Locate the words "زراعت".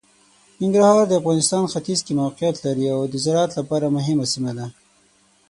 3.25-3.51